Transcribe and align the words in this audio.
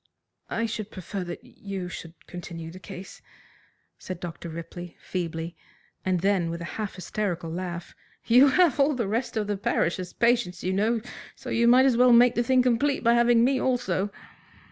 "I 0.49 0.65
should 0.65 0.89
prefer 0.89 1.23
that 1.25 1.43
you 1.43 1.87
should 1.87 2.15
continue 2.25 2.71
the 2.71 2.79
case," 2.79 3.21
said 3.99 4.19
Dr. 4.19 4.49
Ripley 4.49 4.97
feebly, 4.99 5.55
and 6.03 6.21
then, 6.21 6.49
with 6.49 6.59
a 6.59 6.65
half 6.81 6.95
hysterical 6.95 7.51
laugh, 7.51 7.93
"You 8.25 8.47
have 8.47 8.79
all 8.79 8.95
the 8.95 9.07
rest 9.07 9.37
of 9.37 9.45
the 9.45 9.57
parish 9.57 9.99
as 9.99 10.11
patients, 10.11 10.63
you 10.63 10.73
know, 10.73 11.01
so 11.35 11.51
you 11.51 11.67
may 11.67 11.85
as 11.85 11.97
well 11.97 12.13
make 12.13 12.33
the 12.33 12.41
thing 12.41 12.63
complete 12.63 13.03
by 13.03 13.13
having 13.13 13.43
me 13.43 13.59
also." 13.61 14.11